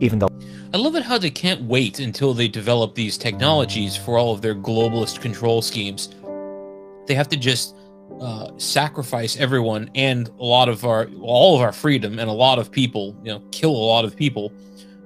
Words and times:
Even 0.00 0.18
though 0.18 0.28
I 0.74 0.78
love 0.78 0.94
it 0.94 1.02
how 1.02 1.16
they 1.16 1.30
can't 1.30 1.62
wait 1.62 2.00
until 2.00 2.34
they 2.34 2.48
develop 2.48 2.94
these 2.94 3.16
technologies 3.16 3.96
for 3.96 4.18
all 4.18 4.34
of 4.34 4.42
their 4.42 4.54
globalist 4.54 5.20
control 5.20 5.62
schemes. 5.62 6.14
They 7.06 7.14
have 7.14 7.28
to 7.28 7.36
just 7.36 7.74
uh, 8.20 8.50
sacrifice 8.58 9.36
everyone 9.36 9.90
and 9.94 10.28
a 10.38 10.44
lot 10.44 10.68
of 10.68 10.84
our 10.84 11.08
all 11.20 11.56
of 11.56 11.62
our 11.62 11.72
freedom 11.72 12.18
and 12.18 12.28
a 12.28 12.32
lot 12.32 12.58
of 12.58 12.70
people, 12.70 13.16
you 13.22 13.32
know, 13.32 13.40
kill 13.52 13.70
a 13.70 13.86
lot 13.86 14.04
of 14.04 14.16
people 14.16 14.52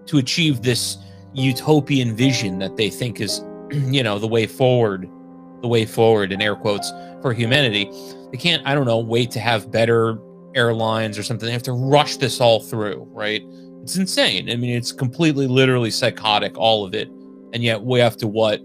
to 0.07 0.19
achieve 0.19 0.63
this 0.63 0.99
utopian 1.35 2.17
vision 2.17 2.59
that 2.59 2.77
they 2.77 2.91
think 2.91 3.21
is, 3.21 3.45
you 3.71 4.03
know, 4.03 4.19
the 4.19 4.27
way 4.27 4.47
forward, 4.47 5.09
the 5.61 5.69
way 5.69 5.85
forward 5.85 6.33
in 6.33 6.41
air 6.43 6.57
quotes 6.57 6.93
for 7.23 7.33
humanity. 7.33 7.91
They 8.31 8.39
can't, 8.39 8.67
I 8.67 8.75
don't 8.75 8.87
know, 8.87 8.99
wait 8.99 9.31
to 9.33 9.41
have 9.41 9.71
better 9.71 10.19
airlines 10.55 11.19
or 11.19 11.23
something. 11.23 11.47
They 11.47 11.53
have 11.53 11.63
to 11.65 11.73
rush 11.73 12.17
this 12.17 12.41
all 12.41 12.61
through, 12.61 13.07
right? 13.13 13.43
It's 13.83 13.97
insane. 13.97 14.51
I 14.51 14.57
mean, 14.57 14.77
it's 14.77 14.93
completely, 14.93 15.47
literally 15.47 15.91
psychotic, 15.91 16.57
all 16.57 16.85
of 16.85 16.95
it. 16.95 17.09
And 17.53 17.63
yet 17.63 17.83
we 17.83 17.99
have 18.01 18.17
to 18.19 18.29
what? 18.29 18.61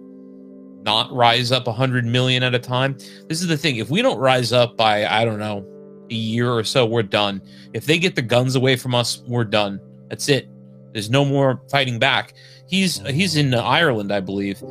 Not 0.84 1.12
rise 1.12 1.52
up 1.52 1.66
100 1.66 2.06
million 2.06 2.44
at 2.44 2.54
a 2.54 2.60
time? 2.60 2.98
This 3.28 3.42
is 3.42 3.48
the 3.48 3.58
thing. 3.58 3.78
If 3.78 3.90
we 3.90 4.02
don't 4.02 4.20
rise 4.20 4.54
up 4.54 4.78
by, 4.78 5.06
I 5.06 5.26
don't 5.26 5.40
know, 5.40 5.66
a 6.12 6.14
year 6.14 6.52
or 6.52 6.64
so, 6.64 6.86
we're 6.86 7.04
done. 7.04 7.42
If 7.74 7.86
they 7.86 7.98
get 7.98 8.16
the 8.16 8.22
guns 8.22 8.56
away 8.56 8.76
from 8.76 8.94
us, 8.94 9.24
we're 9.28 9.46
done. 9.46 9.80
That's 10.10 10.30
it. 10.30 10.48
There's 10.94 11.10
no 11.10 11.26
more 11.26 11.62
fighting 11.70 11.98
back. 11.98 12.34
He's 12.68 13.00
he's 13.08 13.36
mm-hmm. 13.36 13.54
in 13.54 13.60
Ireland, 13.60 14.12
I 14.12 14.20
believe. 14.20 14.64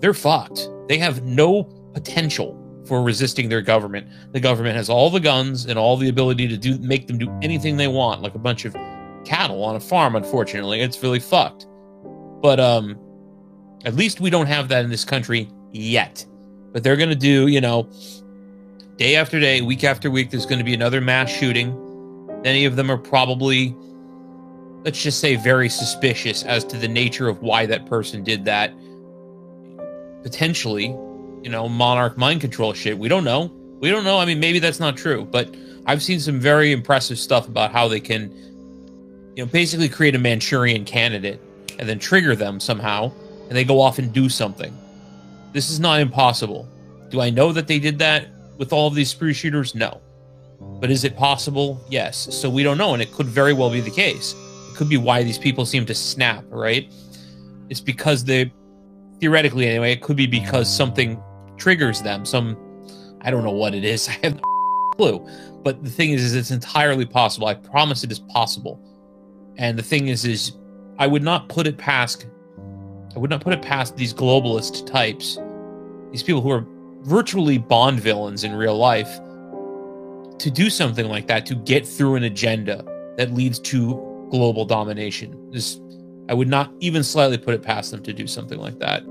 They're 0.00 0.14
fucked. 0.14 0.68
They 0.92 0.98
have 0.98 1.24
no 1.24 1.62
potential 1.94 2.54
for 2.84 3.02
resisting 3.02 3.48
their 3.48 3.62
government. 3.62 4.06
The 4.32 4.40
government 4.40 4.76
has 4.76 4.90
all 4.90 5.08
the 5.08 5.20
guns 5.20 5.64
and 5.64 5.78
all 5.78 5.96
the 5.96 6.10
ability 6.10 6.46
to 6.48 6.58
do 6.58 6.78
make 6.80 7.06
them 7.06 7.16
do 7.16 7.34
anything 7.40 7.78
they 7.78 7.88
want, 7.88 8.20
like 8.20 8.34
a 8.34 8.38
bunch 8.38 8.66
of 8.66 8.76
cattle 9.24 9.64
on 9.64 9.74
a 9.74 9.80
farm, 9.80 10.16
unfortunately. 10.16 10.82
It's 10.82 11.02
really 11.02 11.18
fucked. 11.18 11.66
But 12.42 12.60
um 12.60 12.98
at 13.86 13.94
least 13.94 14.20
we 14.20 14.28
don't 14.28 14.44
have 14.44 14.68
that 14.68 14.84
in 14.84 14.90
this 14.90 15.02
country 15.02 15.48
yet. 15.70 16.26
But 16.72 16.82
they're 16.82 16.98
gonna 16.98 17.14
do, 17.14 17.46
you 17.46 17.62
know, 17.62 17.88
day 18.96 19.16
after 19.16 19.40
day, 19.40 19.62
week 19.62 19.84
after 19.84 20.10
week, 20.10 20.30
there's 20.30 20.44
gonna 20.44 20.62
be 20.62 20.74
another 20.74 21.00
mass 21.00 21.30
shooting. 21.30 21.72
Many 22.42 22.66
of 22.66 22.76
them 22.76 22.90
are 22.90 22.98
probably 22.98 23.74
let's 24.84 25.02
just 25.02 25.20
say 25.20 25.36
very 25.36 25.70
suspicious 25.70 26.42
as 26.42 26.64
to 26.64 26.76
the 26.76 26.88
nature 26.88 27.28
of 27.28 27.40
why 27.40 27.64
that 27.64 27.86
person 27.86 28.22
did 28.22 28.44
that. 28.44 28.74
Potentially, 30.22 30.86
you 31.42 31.48
know, 31.48 31.68
monarch 31.68 32.16
mind 32.16 32.40
control 32.40 32.72
shit. 32.72 32.98
We 32.98 33.08
don't 33.08 33.24
know. 33.24 33.50
We 33.80 33.90
don't 33.90 34.04
know. 34.04 34.18
I 34.18 34.24
mean, 34.24 34.38
maybe 34.38 34.58
that's 34.58 34.78
not 34.78 34.96
true, 34.96 35.24
but 35.24 35.54
I've 35.86 36.02
seen 36.02 36.20
some 36.20 36.38
very 36.38 36.70
impressive 36.72 37.18
stuff 37.18 37.48
about 37.48 37.72
how 37.72 37.88
they 37.88 37.98
can, 38.00 38.30
you 39.34 39.44
know, 39.44 39.46
basically 39.46 39.88
create 39.88 40.14
a 40.14 40.18
Manchurian 40.18 40.84
candidate 40.84 41.40
and 41.78 41.88
then 41.88 41.98
trigger 41.98 42.36
them 42.36 42.60
somehow, 42.60 43.10
and 43.48 43.56
they 43.56 43.64
go 43.64 43.80
off 43.80 43.98
and 43.98 44.12
do 44.12 44.28
something. 44.28 44.76
This 45.52 45.70
is 45.70 45.80
not 45.80 46.00
impossible. 46.00 46.68
Do 47.08 47.20
I 47.20 47.30
know 47.30 47.52
that 47.52 47.66
they 47.66 47.78
did 47.78 47.98
that 47.98 48.28
with 48.56 48.72
all 48.72 48.86
of 48.86 48.94
these 48.94 49.10
spree 49.10 49.34
shooters? 49.34 49.74
No. 49.74 50.00
But 50.60 50.90
is 50.90 51.02
it 51.02 51.16
possible? 51.16 51.84
Yes. 51.90 52.32
So 52.34 52.48
we 52.48 52.62
don't 52.62 52.78
know, 52.78 52.92
and 52.92 53.02
it 53.02 53.12
could 53.12 53.26
very 53.26 53.52
well 53.52 53.70
be 53.70 53.80
the 53.80 53.90
case. 53.90 54.34
It 54.70 54.76
could 54.76 54.88
be 54.88 54.96
why 54.96 55.24
these 55.24 55.38
people 55.38 55.66
seem 55.66 55.84
to 55.86 55.94
snap, 55.94 56.44
right? 56.48 56.90
It's 57.68 57.80
because 57.80 58.24
they, 58.24 58.52
theoretically 59.22 59.68
anyway, 59.68 59.92
it 59.92 60.02
could 60.02 60.16
be 60.16 60.26
because 60.26 60.68
mm. 60.68 60.76
something 60.76 61.22
triggers 61.56 62.02
them. 62.02 62.26
Some, 62.26 62.58
I 63.20 63.30
don't 63.30 63.44
know 63.44 63.52
what 63.52 63.72
it 63.72 63.84
is. 63.84 64.08
I 64.08 64.18
have 64.24 64.34
no 64.34 64.90
clue. 64.96 65.26
But 65.62 65.84
the 65.84 65.90
thing 65.90 66.10
is, 66.10 66.24
is 66.24 66.34
it's 66.34 66.50
entirely 66.50 67.06
possible. 67.06 67.46
I 67.46 67.54
promise 67.54 68.02
it 68.02 68.10
is 68.10 68.18
possible. 68.18 68.80
And 69.56 69.78
the 69.78 69.82
thing 69.82 70.08
is, 70.08 70.24
is 70.24 70.56
I 70.98 71.06
would 71.06 71.22
not 71.22 71.48
put 71.48 71.68
it 71.68 71.78
past. 71.78 72.26
I 73.14 73.18
would 73.18 73.30
not 73.30 73.42
put 73.42 73.52
it 73.52 73.62
past 73.62 73.96
these 73.96 74.12
globalist 74.12 74.86
types, 74.86 75.38
these 76.10 76.22
people 76.22 76.40
who 76.40 76.50
are 76.50 76.66
virtually 77.02 77.58
Bond 77.58 78.00
villains 78.00 78.42
in 78.42 78.54
real 78.54 78.76
life, 78.76 79.20
to 80.38 80.50
do 80.50 80.68
something 80.68 81.06
like 81.06 81.28
that 81.28 81.46
to 81.46 81.54
get 81.54 81.86
through 81.86 82.16
an 82.16 82.24
agenda 82.24 82.84
that 83.18 83.32
leads 83.32 83.60
to 83.60 84.26
global 84.30 84.64
domination. 84.64 85.50
This, 85.52 85.78
I 86.32 86.34
would 86.34 86.48
not 86.48 86.72
even 86.80 87.04
slightly 87.04 87.36
put 87.36 87.52
it 87.52 87.62
past 87.62 87.90
them 87.90 88.02
to 88.04 88.12
do 88.14 88.26
something 88.26 88.58
like 88.58 88.78
that. 88.78 89.02